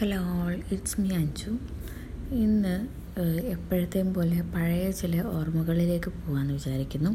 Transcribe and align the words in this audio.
Hello 0.00 0.16
all 0.16 0.54
it's 0.72 1.00
me 1.00 1.10
Anju 1.16 1.50
ഇന്ന് 2.30 2.88
എപ്പോഴത്തെയും 3.46 4.14
പോലെ 4.14 4.42
പഴയ 4.42 4.90
ചില 4.90 5.22
ഓർമ്മകളിലേക്ക് 5.22 6.10
പോകാമെന്ന് 6.10 6.54
വിചാരിക്കുന്നു. 6.54 7.10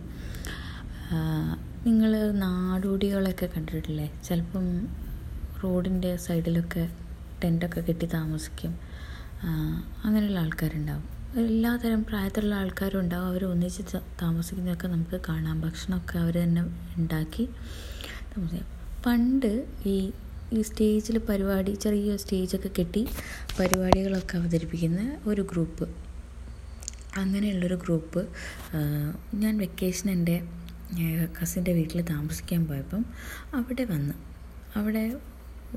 നിങ്ങൾ 1.86 2.32
നാടോടികളൊക്കെ 2.32 3.46
കണ്ടിട്ടില്ലേ? 3.58 4.22
ചിലപ്പം 4.24 4.88
റോഡിന്റെ 5.64 6.16
സൈഡിലൊക്കെ 6.16 6.90
ടെന്റൊക്കെ 7.44 7.82
കെട്ടി 7.82 8.06
താമസിക്കും. 8.06 8.76
അങ്ങനെയുള്ള 10.06 10.40
ആൾക്കാരുണ്ടാവും. 10.40 11.06
എല്ലാതരം 11.40 12.06
പ്രായത്തിലുള്ള 12.06 12.56
ആൾക്കാരും 12.56 13.00
ഉണ്ടാവും. 13.00 13.28
അവർ 13.28 13.46
ഒന്നിച്ച് 13.46 13.98
താമസിക്കുന്നതൊക്കെ 14.22 14.88
നമുക്ക് 14.88 15.22
കാണാം. 15.30 15.62
ഭക്ഷണമൊക്കെ 15.62 16.20
അവർ 16.20 16.34
തന്നെ 16.34 16.62
ഉണ്ടാക്കി. 16.98 17.50
താമസിക്കാം 18.38 18.68
പണ്ട് 19.06 19.68
ഈ 19.86 20.12
ഈ 20.54 20.62
സ്റ്റേജിൽ 20.62 21.18
പരിപാടി 21.18 21.74
ചെറിയ 21.84 22.16
സ്റ്റേജൊക്കെ 22.18 22.70
കെട്ടി 22.80 23.02
പരിപാടികളൊക്കെ 23.60 24.36
അവതരിപ്പിക്കുന്ന 24.38 25.02
ഒരു 25.26 25.44
ഗ്രൂപ്പ്. 25.52 25.86
അങ്ങനെയുള്ളൊരു 27.18 27.76
ഗ്രൂപ്പ് 27.76 28.22
ഞാൻ 29.34 29.54
വെക്കേഷൻ 29.58 30.10
എന്റെ 30.10 30.36
കസിന്റെ 31.38 31.72
വീട്ടിൽ 31.74 32.02
താമസിക്കാൻ 32.02 32.62
പോയപ്പം 32.68 33.06
അവിടെ 33.54 33.84
വന്ന്. 33.84 34.16
അവിടെ 34.80 35.04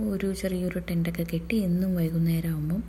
ഒരു 0.09 0.29
ചെറിയൊരു 0.35 0.79
ടെന്റൊക്കെ 0.79 1.25
കെട്ടി 1.33 1.57
എന്നും 1.57 1.91
വൈകുന്നേരം 1.97 2.51
ആകുമ്പം 2.51 2.81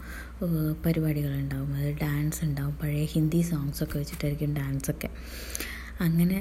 പരിപാടികളുണ്ടാവും. 0.85 1.71
അത് 1.79 1.89
ഡാൻസ് 2.01 2.39
ഉണ്ടാവും 2.45 2.75
പഴയ 2.81 3.03
ഹിന്ദി 3.05 3.41
സോങ്സൊക്കെ 3.41 3.97
വെച്ചിട്ടായിരിക്കും 3.97 4.53
ഡാൻസൊക്കെ. 4.55 5.09
അങ്ങനെ 6.01 6.39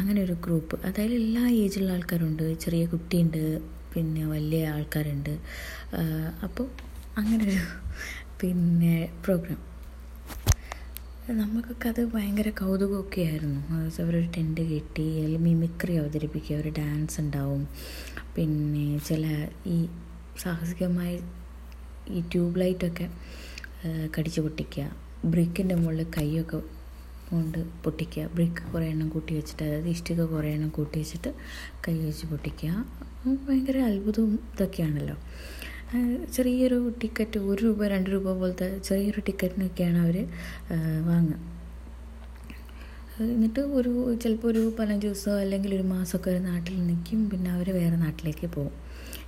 അങ്ങനെ 0.00 0.20
ഒരു 0.22 0.34
ഗ്രൂപ്പ്. 0.44 0.76
അതായത് 0.86 1.14
എല്ലാ 1.22 1.44
ഏജിലുള്ള 1.62 1.92
ആൾക്കാരുണ്ട്. 1.92 2.44
ചെറിയ 2.64 2.84
കുട്ടിയുണ്ട്. 2.92 3.42
പിന്നെ 3.94 4.24
വലിയ 4.34 4.62
ആൾക്കാരുണ്ട്. 4.74 5.34
അപ്പോൾ 6.46 6.66
അങ്ങനൊരു 7.20 7.58
പിന്നെ 8.40 8.96
പ്രോഗ്രാം 9.24 9.60
നമുക്കൊക്കെ 11.40 11.88
അത് 11.92 12.00
ഭയങ്കര 12.14 12.48
കൗതുകമൊക്കെ 12.60 13.20
ആയിരുന്നു. 13.28 13.60
അവരൊരു 14.02 14.28
ടെന്റ് 14.36 14.64
കെട്ടി 14.72 15.06
അല്ലെങ്കിൽ 15.20 15.44
മിമിക്രി 15.46 15.94
അവതരിപ്പിക്കുക 16.00 16.56
ഒരു 16.56 16.70
ഡാൻസ് 16.78 17.16
ഉണ്ടാവും. 17.20 17.62
പിന്നെ 18.36 18.84
ചില 19.08 19.24
ഈ 19.76 19.78
സാഹസികമായ 20.44 21.12
ഈ 22.16 22.20
ട്യൂബ് 22.32 22.60
ലൈറ്റൊക്കെ 22.60 23.06
കടിച്ചു 24.16 24.40
പൊട്ടിക്കുക 24.40 24.84
ബ്രിക്കിന്റെ 25.32 25.74
മുകളിൽ 25.74 26.06
കൈയൊക്കെ 26.16 26.58
കൊണ്ട് 27.28 27.58
പൊട്ടിക്കുക 27.84 28.24
ബ്രിക്ക് 28.36 28.62
കുറേ 28.72 28.86
എണ്ണം 28.94 29.08
കൂട്ടി 29.08 29.32
വെച്ചിട്ട് 29.38 29.62
അതായത് 29.64 29.88
ഇഷ്ടിക 29.94 30.22
കുറേ 30.32 30.48
എണ്ണം 30.56 30.70
കൂട്ടി 30.78 30.96
വെച്ചിട്ട് 31.02 31.30
കൈ 31.86 31.94
വെച്ച് 32.08 32.26
പൊട്ടിക്കുക 32.32 32.72
ഭയങ്കര 33.46 33.78
അത്ഭുതവും 33.90 34.32
ഇതൊക്കെയാണല്ലോ. 34.54 35.16
ചെറിയൊരു 36.36 36.78
ടിക്കറ്റ് 37.02 37.38
ഒരു 37.50 37.60
രൂപ 37.66 37.86
രണ്ട് 37.92 38.08
രൂപ 38.10 38.26
പോലത്തെ 38.40 38.68
ചെറിയൊരു 38.88 39.20
ടിക്കറ്റിനൊക്കെയാണ് 39.26 39.98
അവർ 40.04 40.16
വാങ്ങുക. 41.08 41.38
എന്നിട്ട് 43.34 43.62
ഒരു 43.78 43.92
ചിലപ്പോൾ 44.22 44.48
ഒരു 44.52 44.62
പതിനഞ്ച് 44.78 45.06
ദിവസമോ 45.06 45.34
അല്ലെങ്കിൽ 45.44 45.72
ഒരു 45.74 45.84
മാസമൊക്കെ 45.92 46.30
ഒരു 46.30 46.40
നാട്ടിൽ 46.48 46.74
നിൽക്കും 46.86 47.20
പിന്നെ 47.30 47.50
അവർ 47.56 47.68
വേറെ 47.78 47.96
നാട്ടിലേക്ക് 47.96 48.46
പോകും. 48.56 48.74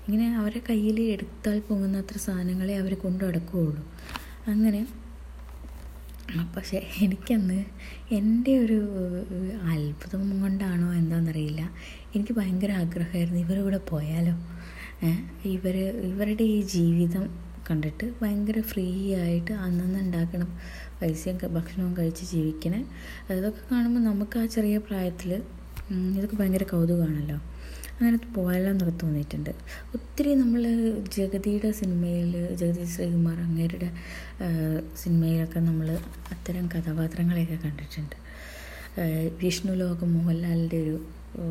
ഇങ്ങനെ 0.06 0.26
അവരെ 0.40 0.60
കയ്യിൽ 0.68 0.98
എടുത്താൽ 1.14 1.56
പൊങ്ങുന്ന 1.68 2.02
അത്ര 2.04 2.18
സാധനങ്ങളെ 2.26 2.74
അവർ 2.82 2.92
കൊണ്ടു 3.04 3.22
നടക്കുകയുള്ളൂ. 3.24 3.82
അങ്ങനെ 4.52 4.80
പക്ഷേ 6.56 6.82
എനിക്കന്ന് 7.02 7.64
എന്റെ 8.10 8.58
ഒരു 8.58 8.78
അത്ഭുതം 9.62 10.40
കൊണ്ടാണോ 10.40 10.94
എന്താണെന്നറിയില്ല 10.94 11.70
എനിക്ക് 12.14 12.32
ഭയങ്കര 12.34 12.70
ആഗ്രഹമായിരുന്നു 12.72 13.40
ഇവരുടെ 13.40 13.62
കൂടെ 13.62 13.76
പോയാലോ. 13.88 14.34
ഇവർ 15.44 15.76
ഇവരുടെ 16.10 16.44
ഈ 16.44 16.62
ജീവിതം 16.62 17.24
കണ്ടിട്ട് 17.70 18.12
ഭയങ്കര 18.22 18.60
ഫ്രീ 18.60 19.14
ആയിട്ട് 19.14 19.52
അന്നന്ന് 19.52 19.98
ഉണ്ടാക്കണം. 19.98 20.50
പൈസയും 21.02 21.38
ഭക്ഷണവും 21.52 21.96
കഴിച്ച് 21.96 22.24
ജീവിക്കണേ. 22.24 22.84
അതൊക്കെ 23.30 23.74
കാണുമ്പോൾ 23.74 24.00
നമുക്ക് 24.00 24.38
ആ 24.38 24.46
ചെറിയ 24.46 24.78
പ്രായത്തിൽ 24.78 25.42
ഇതൊക്കെ 26.16 26.36
ഭയങ്കര 26.36 26.62
കൗതുകമാണല്ലോ 26.62 27.38
അങ്ങനെ 28.00 28.16
പോയാലോ 28.34 28.70
എന്നൊക്കെ 28.70 28.98
തോന്നിയിട്ടുണ്ട്. 28.98 29.50
ഒത്തിരി 29.94 30.34
നമ്മൾ 30.34 30.62
ജഗതിയുടെ 31.12 31.70
സിനിമയിൽ 31.70 32.54
ജഗതി 32.54 32.84
ശ്രീകുമാർ 32.84 33.40
അങ്ങേരുടെ 33.40 33.88
സിനിമയിലൊക്കെ 34.96 35.60
നമ്മൾ 35.60 35.88
അത്തരം 36.30 36.66
കഥാപാത്രങ്ങളെയൊക്കെ 36.66 37.58
കണ്ടിട്ടുണ്ട്. 37.64 38.16
വിഷ്ണു 39.42 39.72
ലോകം 39.72 40.14
മോഹൻലാലിന്റെ 40.14 40.78
ഒരു 40.82 40.96
ആ, 41.38 41.44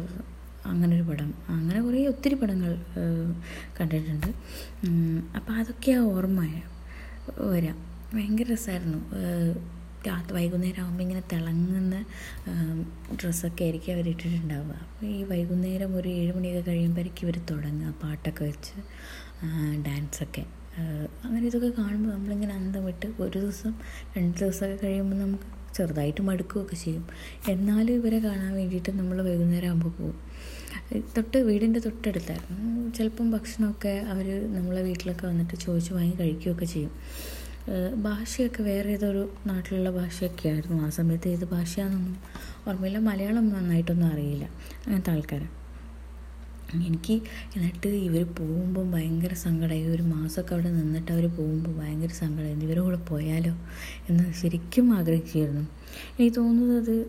അങ്ങനൊരു 0.66 1.02
പടം. 1.02 1.34
അങ്ങനെ 1.50 1.82
കുറേ 1.82 2.06
ഒത്തിരി 2.08 2.36
പടങ്ങൾ 2.36 2.72
കണ്ടിട്ടുണ്ട്. 3.80 4.28
അപ്പോൾ 5.36 5.54
അതൊക്കെയാ 5.54 6.00
ഓർമ്മ 6.00 6.62
വരാം. 7.40 7.78
ഭയങ്കര 8.14 8.54
രസമായിരുന്നു 8.54 9.00
രാത്രി 10.08 10.34
വൈകുന്നേരം 10.38 10.82
ആകുമ്പോൾ 10.84 11.04
ഇങ്ങനെ 11.04 11.24
തിളങ്ങുന്ന 11.34 11.96
ഡ്രസ്സൊക്കെ 13.20 13.64
ആയിരിക്കും 13.66 13.94
അവർ 13.96 14.08
ഇട്ടിട്ടുണ്ടാവുക 14.14 14.76
അപ്പോൾ 14.86 15.06
ഈ 15.06 15.20
വൈകുന്നേരം 15.32 15.92
ഒരു 16.00 16.10
ഏഴ് 16.20 16.32
മണിയൊക്കെ 16.38 16.64
കഴിയുമ്പോഴേക്കും 16.72 17.26
ഇവർ 17.28 17.38
തുടങ്ങുക 17.52 17.94
പാട്ടൊക്കെ 18.04 18.44
വെച്ച് 18.50 18.76
ഡാൻസൊക്കെ. 19.88 20.44
അങ്ങനെ 21.26 21.44
ഇതൊക്കെ 21.50 21.70
കാണുമ്പോൾ 21.82 22.12
നമ്മളിങ്ങനെ 22.16 22.54
അന്തം 22.54 22.86
വിട്ട് 22.86 23.08
ഒരു 23.24 23.38
ദിവസം 23.40 23.74
രണ്ട് 24.18 24.40
ദിവസമൊക്കെ 24.40 24.78
കഴിയുമ്പോൾ 24.86 25.20
നമുക്ക് 25.24 25.48
ചെറുതായിട്ട് 25.78 26.22
മടുക്കുകയൊക്കെ 26.22 26.76
ചെയ്യും. 26.76 27.06
എന്നാലും 27.54 27.94
ഇവരെ 28.00 28.20
കാണാൻ 28.26 28.52
വേണ്ടിയിട്ട് 28.60 28.92
നമ്മൾ 29.00 29.18
വൈകുന്നേരം 29.30 29.68
ആകുമ്പോൾ 29.68 29.94
പോകും 29.98 30.20
തൊട്ട് 31.16 31.38
വീടിന്റെ 31.48 31.80
തൊട്ടടുത്തായിരുന്നു. 31.86 32.92
ചിലപ്പം 32.98 33.28
ഭക്ഷണമൊക്കെ 33.32 33.94
അവർ 34.14 34.28
നമ്മളെ 34.58 34.82
വീട്ടിലൊക്കെ 34.82 35.26
വന്നിട്ട് 35.28 35.56
ചോദിച്ച് 35.66 35.92
വാങ്ങി 35.94 36.16
കഴിക്കുകയൊക്കെ 36.20 36.66
ചെയ്യും. 36.66 36.94
ഭാഷയൊക്കെ 37.96 38.64
വേറെ 38.64 38.90
ഏതൊരു 38.90 39.30
നാട്ടിലുള്ള 39.46 39.90
ഭാഷയൊക്കെ 39.90 40.50
ആയിരുന്നു 40.50 40.84
ആ 40.84 40.90
സമയത്ത് 40.90 41.30
ഏത് 41.30 41.46
ഭാഷയാണെന്നൊന്നും 41.46 42.18
ഓർമ്മയില്ല. 42.68 42.98
മലയാളം 43.00 43.50
നന്നായിട്ടൊന്നും 43.50 44.08
അറിയില്ല. 44.08 44.46
അങ്ങനത്തെ 44.86 45.12
ആൾക്കാരാണ് 45.12 45.66
എനിക്ക് 46.88 47.14
എന്നിട്ട് 47.56 47.88
ഇവർ 47.88 48.24
പോകുമ്പോൾ 48.40 48.92
ഭയങ്കര 48.92 49.34
സങ്കടമായി 49.34 49.88
ഒരു 49.88 50.02
മാസമൊക്കെ 50.02 50.54
അവിടെ 50.54 50.72
നിന്നിട്ട് 50.72 51.12
അവർ 51.12 51.26
പോകുമ്പോൾ 51.30 51.80
ഭയങ്കര 51.80 52.08
സങ്കടമായിരുന്നു 52.08 52.66
ഇവരുടെ 52.66 52.82
കൂടെ 52.82 52.98
പോയാലോ 52.98 53.54
എന്ന് 54.10 54.34
ശരിക്കും 54.34 54.94
ആഗ്രഹിച്ചിരുന്നു 54.94 55.62
എനിക്ക് 56.20 56.36
തോന്നുന്നത് 56.36 56.92
അത് 56.92 57.08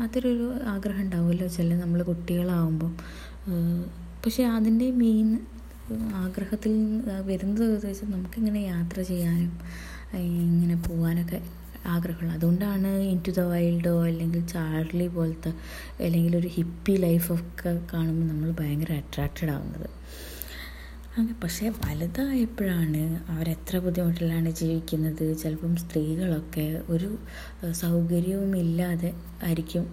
അതിലൊരു 0.00 0.54
ആഗ്രഹം 0.66 1.00
ഉണ്ടാവുമല്ലോ. 1.00 1.46
ചില 1.46 1.74
നമ്മൾ 1.74 2.02
കുട്ടികളാവുമ്പം. 2.02 2.92
പക്ഷേ 4.24 4.44
അതിന്റെ 4.46 4.90
മെയിൻ 4.90 5.28
ആഗ്രഹത്തിൽ 6.22 6.72
വരുന്നത് 7.26 7.64
വെച്ചാൽ 7.86 8.08
നമുക്കിങ്ങനെ 8.10 8.60
യാത്ര 8.60 8.98
ചെയ്യാനും 9.02 9.52
ഇങ്ങനെ 10.14 10.76
പോകാനൊക്കെ 10.88 11.38
ആഗ്രഹമുള്ള. 11.86 12.32
അതുകൊണ്ടാണ് 12.32 12.90
ഇൻ 13.12 13.18
ടു 13.26 13.30
ദ 13.30 13.42
വൈൽഡോ 13.50 14.04
അല്ലെങ്കിൽ 14.04 14.46
ചാർലി 14.46 15.06
പോലത്തെ 15.08 15.50
അല്ലെങ്കിൽ 16.06 16.36
ഒരു 16.36 16.48
ഹിപ്പി 16.48 16.94
ലൈഫൊക്കെ 17.04 17.72
കാണുമ്പോൾ 17.92 18.26
നമ്മൾ 18.32 18.48
ഭയങ്കര 18.60 18.92
അട്രാക്റ്റഡ് 19.02 19.50
ആവുന്നത്. 19.50 19.88
അങ്ങനെ 21.16 21.36
പക്ഷേ 21.42 21.68
വലുതായപ്പോഴാണ് 21.84 23.02
അവരെത്ര 23.32 23.78
ബുദ്ധിമുട്ടിലാണ് 23.78 24.50
ജീവിക്കുന്നത്. 24.50 25.36
ചിലപ്പം 25.42 25.76
സ്ത്രീകളൊക്കെ 25.76 26.66
ഒരു 26.88 27.10
സൗകര്യവും 27.82 28.56
ഇല്ലാതെ 28.56 29.12
ആയിരിക്കും 29.42 29.86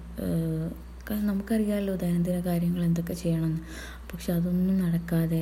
കാരണം 1.07 1.27
നമുക്കറിയാമല്ലോ 1.27 1.93
ദൈനംദിന 1.95 2.39
കാര്യങ്ങൾ 2.49 2.81
എന്തൊക്കെ 2.85 3.13
ചെയ്യണമെന്ന്. 3.13 3.61
പക്ഷെ 4.11 4.29
അതൊന്നും 4.33 4.75
നടക്കാതെ 4.79 5.41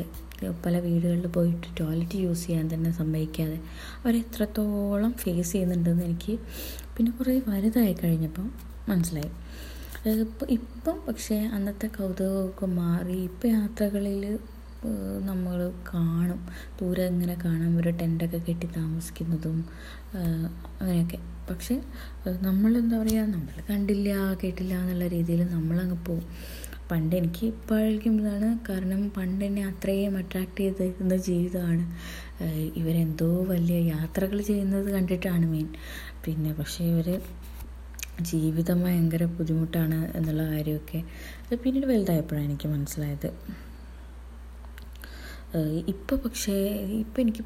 പല 0.66 0.76
വീടുകളിൽ 0.80 1.28
പോയിട്ട് 1.28 1.68
ടോയ്ലറ്റ് 1.80 2.18
യൂസ് 2.26 2.44
ചെയ്യാൻ 2.46 2.66
തന്നെ 2.74 2.92
സമ്മതിക്കാതെ 2.92 3.58
അവരെത്രത്തോളം 4.04 5.12
ഫേസ് 5.24 5.52
ചെയ്യുന്നുണ്ടെന്ന് 5.52 6.04
എനിക്ക് 6.04 6.34
പിന്നെ 6.96 7.12
കുറേ 7.12 7.36
വലുതായി 7.50 7.94
കഴിഞ്ഞപ്പം 8.04 8.48
മനസ്സിലായി. 8.90 9.32
ഇപ്പം 10.58 10.98
പക്ഷേ 11.08 11.38
അന്നത്തെ 11.56 11.88
കൗതുകമൊക്കെ 11.98 12.68
മാറി 12.80 13.18
ഇപ്പം 13.30 13.50
യാത്രകളിൽ 13.50 14.24
നമ്മൾ 15.30 15.58
കാണും. 15.94 16.40
ദൂരെ 16.80 17.04
ഇങ്ങനെ 17.08 17.36
കാണാം 17.44 17.74
ഒരു 17.81 17.92
ടെന്റൊക്കെ 18.02 18.40
കെട്ടി 18.48 18.68
താമസിക്കുന്നതും 18.78 19.57
അങ്ങനെയൊക്കെ. 20.80 21.19
പക്ഷേ 21.50 21.76
നമ്മളെന്താ 22.48 22.98
പറയുക 23.02 23.28
നമ്മൾ 23.36 23.56
കണ്ടില്ല 23.70 24.10
കേട്ടില്ല 24.42 24.74
എന്നുള്ള 24.82 25.06
രീതിയിൽ 25.16 25.42
നമ്മളങ്ങ് 25.54 25.98
പോവും. 26.08 26.26
പണ്ട് 26.90 27.14
എനിക്ക് 27.16 27.44
ഇപ്പോഴേക്കുമ്പോഴാണ് 27.52 28.48
കാരണം 28.70 29.02
പണ്ട് 29.18 29.44
എന്നെ 29.46 29.62
അത്രയും 29.70 30.16
അട്രാക്റ്റ് 30.22 30.64
ചെയ്തിരുന്ന 30.64 31.18
ജീവിതമാണ്. 31.28 31.84
ഇവരെന്തോ 32.80 33.30
വലിയ 33.52 33.78
യാത്രകൾ 33.94 34.38
ചെയ്യുന്നത് 34.50 34.90
കണ്ടിട്ടാണ് 34.96 35.48
മെയിൻ 35.54 35.70
പിന്നെ 36.26 36.52
പക്ഷേ 36.54 36.84
ഇവർ 36.92 37.08
ജീവിതം 38.30 38.80
ഭയങ്കര 38.86 39.24
ബുദ്ധിമുട്ടാണ് 39.38 40.00
എന്നുള്ള 40.18 40.44
കാര്യമൊക്കെ 40.54 41.00
അത് 41.44 41.56
പിന്നീട് 41.64 41.88
വലുതായപ്പോഴാണ് 41.92 42.48
എനിക്ക് 42.50 42.70
മനസ്സിലായത്. 42.76 43.30
ഇപ്പോൾ 45.88 46.15
പക്ഷേ 46.15 46.56
ഇപ്പം 47.00 47.21
എനിക്ക് 47.21 47.44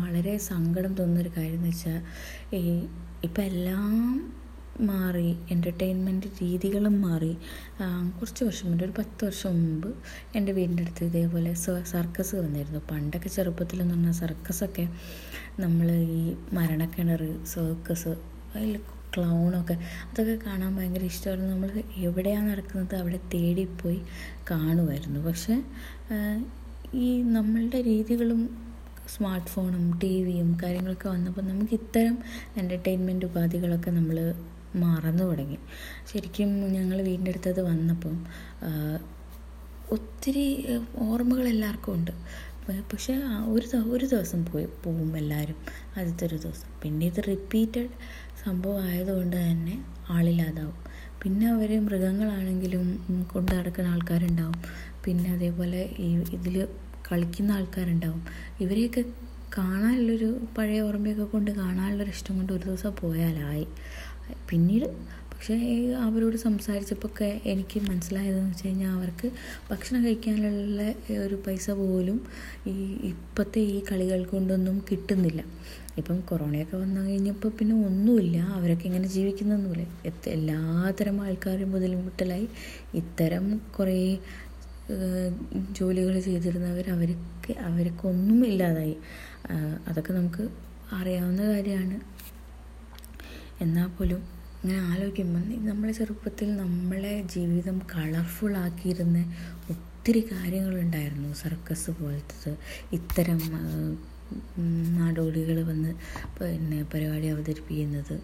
വളരെ 0.00 0.34
സങ്കടം 0.50 0.92
തോന്നുന്നൊരു 0.94 1.30
കാര്യം 1.36 1.58
എന്ന് 1.58 1.68
വെച്ചാൽ 1.68 2.00
ഈ 2.56 2.60
ഇപ്പം 3.24 3.42
എല്ലാം 3.42 3.94
മാറി 4.80 5.30
എന്റർടൈൻമെന്റ് 5.50 6.28
രീതികളും 6.40 6.94
മാറി. 7.02 7.32
കുറച്ച് 8.18 8.42
വർഷം 8.44 8.66
മുമ്പ് 8.68 8.84
ഒരു 8.84 8.94
പത്ത് 8.98 9.22
വർഷം 9.24 9.52
മുമ്പ് 9.62 9.88
എന്റെ 10.36 10.52
വീടിന്റെ 10.52 10.82
അടുത്ത് 10.82 11.04
ഇതേപോലെ 11.04 11.52
സർക്കസ് 11.92 12.34
വന്നിരുന്നു. 12.36 12.80
പണ്ടൊക്കെ 12.90 13.28
ചെറുപ്പത്തിൽ 13.28 13.34
ചെറുപ്പത്തിലെന്ന് 13.36 13.94
പറഞ്ഞാൽ 13.94 14.16
സർക്കസൊക്കെ 14.22 14.86
നമ്മൾ 15.60 15.90
ഈ 16.18 16.24
മരണക്കിണർ 16.52 17.22
സർക്കസ് 17.54 18.12
അതിൽ 18.56 18.74
ക്ലൗണൊക്കെ 19.16 19.74
അതൊക്കെ 20.10 20.34
കാണാൻ 20.46 20.72
ഭയങ്കര 20.76 21.04
ഇഷ്ടമായിരുന്നു. 21.12 21.50
നമ്മൾ 21.54 21.70
എവിടെയാണ് 22.08 22.46
നടക്കുന്നത് 22.52 22.94
അവിടെ 23.02 23.20
തേടിപ്പോയി 23.34 24.00
കാണുമായിരുന്നു. 24.50 25.20
പക്ഷേ 25.28 25.56
ഈ 26.92 27.22
നമ്മളുടെ 27.22 27.82
രീതികളും 27.82 28.40
സ്മാർട്ട് 29.08 29.46
ഫോണും 29.46 29.98
ടി 29.98 30.22
വിയും 30.22 30.58
കാര്യങ്ങളൊക്കെ 30.62 31.08
വന്നപ്പോൾ 31.08 31.40
നമുക്ക് 31.40 31.74
ഇത്തരം 31.74 32.18
എന്റർടൈൻമെന്റ് 32.56 33.26
ഉപാധികളൊക്കെ 33.26 33.90
നമ്മൾ 33.90 34.34
മറന്നു 34.76 35.24
തുടങ്ങി. 35.24 35.58
ശരിക്കും 36.12 36.48
ഞങ്ങൾ 36.48 37.02
വീടിന്റെ 37.02 37.30
അടുത്തത് 37.30 37.60
വന്നപ്പം 37.60 38.14
ഒത്തിരി 39.92 40.46
ഓർമ്മകൾ 40.98 41.48
എല്ലാവർക്കും 41.48 41.94
ഉണ്ട്. 41.94 42.12
പക്ഷേ 42.92 43.14
ഒരു 43.46 43.66
ഒരു 43.76 44.06
ദിവസം 44.06 44.44
പോയി 44.44 44.66
പോവും 44.84 45.16
എല്ലാവരും 45.16 45.58
ആദ്യത്തെ 45.98 46.26
ഒരു 46.26 46.34
ദിവസം. 46.34 46.68
പിന്നെ 46.82 47.06
ഇത് 47.06 47.20
റിപ്പീറ്റഡ് 47.28 47.90
സംഭവം 48.44 48.82
ആയതുകൊണ്ട് 48.82 49.36
തന്നെ 49.36 49.84
ആളില്ലാതാവും. 50.10 50.78
പിന്നെ 51.24 51.46
അവർ 51.46 51.70
മൃഗങ്ങളാണെങ്കിലും 51.80 52.82
കൊണ്ട് 53.32 53.50
നടക്കുന്ന 53.54 53.88
ആൾക്കാരുണ്ടാവും. 53.88 54.58
പിന്നെ 55.04 55.28
അതേപോലെ 55.30 55.82
ഈ 55.98 56.08
ഇതിൽ 56.38 56.56
കളിക്കുന്ന 57.08 57.52
ആൾക്കാരുണ്ടാവും. 57.52 58.20
ഇവരെയൊക്കെ 58.60 59.02
കാണാനുള്ളൊരു 59.56 60.28
പഴയ 60.56 60.80
ഓർമ്മയൊക്കെ 60.80 61.24
കൊണ്ട് 61.24 61.50
കാണാനുള്ളൊരു 61.50 62.10
ഇഷ്ടം 62.10 62.34
കൊണ്ട് 62.36 62.52
ഒരു 62.52 62.64
ദിവസം 62.64 62.92
പോയാലായി. 63.00 63.66
പിന്നീട് 64.50 64.86
പക്ഷേ 65.32 65.56
അവരോട് 66.02 66.36
സംസാരിച്ചപ്പോൾ 66.36 67.08
ഒക്കെ 67.08 67.28
എനിക്ക് 67.44 67.78
മനസ്സിലായതെന്ന് 67.80 68.50
വെച്ച് 68.50 68.66
കഴിഞ്ഞാൽ 68.66 68.92
അവർക്ക് 68.96 69.28
ഭക്ഷണം 69.70 70.00
കഴിക്കാനുള്ള 70.04 70.82
ഒരു 71.26 71.36
പൈസ 71.46 71.70
പോലും 71.80 72.18
ഈ 72.66 72.74
ഇപ്പോഴത്തെ 73.10 73.60
ഈ 73.74 73.82
കളികൾ 73.90 74.24
കൊണ്ടൊന്നും 74.24 74.76
കിട്ടുന്നില്ല. 74.90 75.40
ഇപ്പം 75.96 76.20
കൊറോണയൊക്കെ 76.20 76.76
വന്നു 76.76 77.00
കഴിഞ്ഞപ്പോൾ 77.00 77.48
പിന്നെ 77.48 77.86
ഒന്നുമില്ല. 77.86 78.36
അവരൊക്കെ 78.38 78.86
ഇങ്ങനെ 78.86 79.08
ജീവിക്കുന്നൊന്നുമില്ല. 79.08 79.86
എത്ത- 80.04 80.28
എല്ലാത്തരം 80.28 81.20
ആൾക്കാരും 81.22 81.70
മുതൽമുട്ടലായി 81.70 82.48
ഇത്തരം 82.94 83.60
കുറേ 83.78 84.18
ജോലികൾ 85.72 86.20
ചെയ്തിരുന്നവർ 86.20 86.90
അവർക്ക് 86.90 87.58
അവർക്കൊന്നും 87.58 88.46
ഇല്ലാതായി. 88.46 88.96
അതൊക്കെ 89.88 90.12
നമുക്ക് 90.12 90.48
അറിയാവുന്ന 90.92 91.42
കാര്യമാണ്. 91.42 92.00
എന്നാൽ 93.62 93.88
പോലും 93.88 94.16
ഇങ്ങനെ 94.64 94.78
ആലോചിക്കുമ്പോൾ 94.78 95.66
നമ്മളെ 95.66 95.92
ചെറുപ്പത്തിൽ 95.92 96.56
നമ്മളെ 96.56 97.22
ജീവിതം 97.22 97.78
കളർഫുൾ 97.78 98.56
ആക്കിയിരുന്ന 98.56 99.34
ഒത്തിരി 99.70 100.20
കാര്യങ്ങളുണ്ടായിരുന്നു. 100.32 101.34
സർക്കസ് 101.34 101.90
പോലത്തത്. 101.90 102.56
ഇത്തരം 102.92 103.40
നാടോടികൾ 104.98 105.62
വന്ന് 105.62 105.94
പിന്നെ 106.40 106.82
പരിപാടി 106.82 107.26
അവതരിപ്പിക്കുന്നത്. 107.26 108.14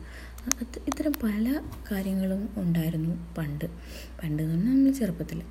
ഇത്തരം 0.87 1.13
പല 1.13 1.61
കാര്യങ്ങളും 1.91 2.49
ഉണ്ടായിരുന്നു 2.57 3.35
പണ്ട്. 3.39 3.65
പണ്ട് 4.23 4.43
എന്ന് 4.43 4.55
പറഞ്ഞാൽ 4.55 4.75
നമ്മൾ 4.75 4.93
ചെറുപ്പത്തിൽ 4.93 5.43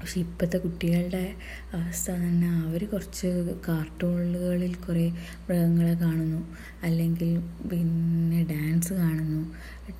പക്ഷെ 0.00 0.20
ഇപ്പോഴത്തെ 0.20 0.58
കുട്ടികളുടെ 0.58 1.34
അവസ്ഥ 1.74 2.10
തന്നെ 2.10 2.48
അവർ 2.48 2.88
കുറച്ച് 2.88 3.26
കാർട്ടൂണുകളിൽ 3.68 4.74
കുറേ 4.74 5.10
മൃഗങ്ങളെ 5.10 5.94
കാണുന്നു. 5.94 6.56
അല്ലെങ്കിൽ 6.82 7.40
പിന്നെ 7.68 8.44
ഡാൻസ് 8.44 8.92
കാണുന്നു. 8.92 9.54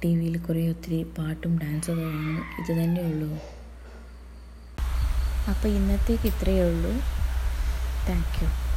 ടി 0.04 0.16
വിയിൽ 0.16 0.38
കുറേ 0.38 0.68
ഒത്തിരി 0.68 1.02
പാട്ടും 1.18 1.58
ഡാൻസൊക്കെ 1.58 2.02
കാണുന്നു. 2.02 2.40
ഇത് 2.60 2.82
തന്നെയുള്ളൂ 2.82 3.30
അപ്പോൾ 5.50 5.68
ഇന്നത്തേക്ക് 5.68 6.26
ഇത്രയേ 6.28 6.64
ഉള്ളൂ. 6.68 6.90
Thank 8.08 8.38
you. 8.42 8.67